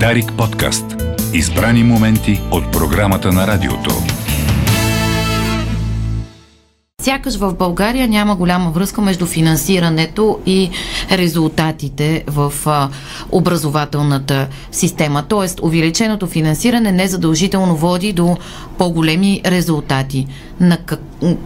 [0.00, 0.84] Дарик подкаст.
[1.34, 3.90] Избрани моменти от програмата на радиото.
[7.02, 10.70] Сякаш в България няма голяма връзка между финансирането и
[11.12, 12.88] резултатите в а,
[13.32, 15.24] образователната система.
[15.28, 18.36] Тоест, увеличеното финансиране незадължително води до
[18.78, 20.26] по-големи резултати.
[20.60, 21.00] На как...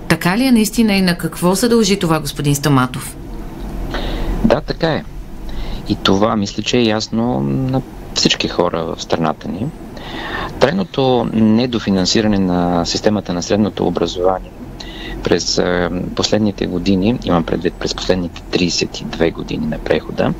[0.09, 3.17] Така ли е наистина и на какво се дължи това, господин Стаматов?
[4.45, 5.05] Да, така е.
[5.89, 7.83] И това мисля, че е ясно на
[8.19, 9.66] всички хора в страната ни.
[10.61, 14.51] Трайното недофинансиране на системата на средното образование
[15.23, 15.62] през
[16.15, 20.34] последните години, имам предвид през последните 32 години на прехода,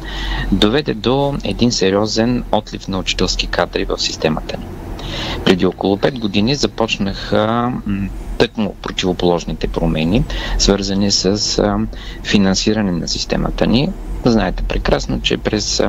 [0.52, 4.65] доведе до един сериозен отлив на учителски кадри в системата ни.
[5.45, 7.73] Преди около 5 години започнаха
[8.38, 10.24] тъкмо противоположните промени,
[10.59, 11.38] свързани с
[12.24, 13.88] финансиране на системата ни,
[14.25, 15.83] Знаете прекрасно, че през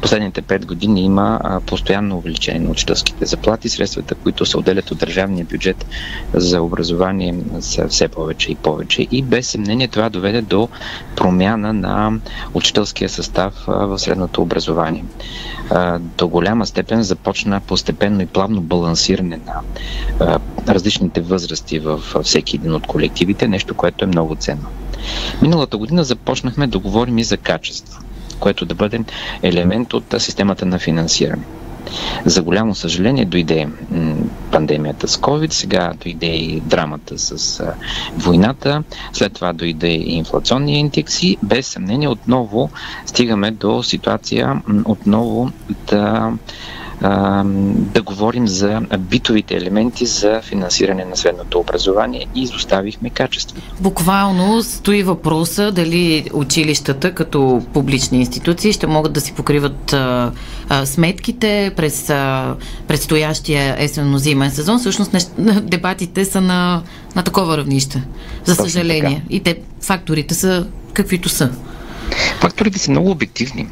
[0.00, 3.68] последните 5 години има постоянно увеличение на учителските заплати.
[3.68, 5.86] Средствата, които се отделят от държавния бюджет
[6.32, 9.02] за образование са все повече и повече.
[9.02, 10.68] И без съмнение това доведе до
[11.16, 12.12] промяна на
[12.54, 15.04] учителския състав в средното образование.
[16.00, 19.60] До голяма степен започна постепенно и плавно балансиране на
[20.68, 24.66] различните възрасти в всеки един от колективите, нещо, което е много ценно.
[25.42, 28.00] Миналата година започнахме да говорим и за качество,
[28.40, 29.00] което да бъде
[29.42, 31.44] елемент от системата на финансиране.
[32.24, 33.68] За голямо съжаление дойде
[34.50, 37.62] пандемията с COVID, сега дойде и драмата с
[38.16, 38.82] войната,
[39.12, 42.70] след това дойде и инфлационния индекс и без съмнение отново
[43.06, 45.50] стигаме до ситуация отново
[45.86, 46.32] да
[47.74, 53.74] да говорим за битовите елементи за финансиране на средното образование и изоставихме качеството.
[53.80, 60.32] Буквално стои въпроса дали училищата като публични институции ще могат да си покриват а,
[60.68, 62.54] а, сметките през а,
[62.88, 64.78] предстоящия есенно-зимен сезон.
[64.78, 65.28] Всъщност нещ...
[65.62, 66.82] дебатите са на,
[67.16, 68.02] на такова равнище,
[68.44, 69.24] за съжаление.
[69.30, 71.50] И те факторите са каквито са.
[72.40, 73.68] Факторите са много обективни.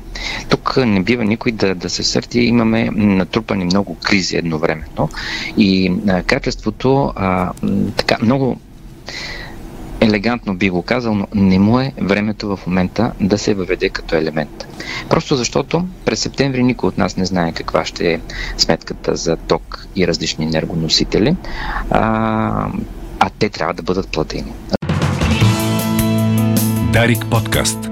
[0.77, 2.41] Не бива никой да, да се сърди.
[2.41, 5.09] Имаме натрупани много кризи едновременно
[5.57, 7.53] и а, качеството а,
[7.97, 8.57] така много
[10.01, 14.17] елегантно би го казал, но не му е времето в момента да се въведе като
[14.17, 14.67] елемент.
[15.09, 18.21] Просто защото през септември никой от нас не знае каква ще е
[18.59, 21.37] сметката за ток и различни енергоносители,
[21.91, 22.69] а,
[23.19, 24.53] а те трябва да бъдат платени.
[26.93, 27.92] Дарик подкаст.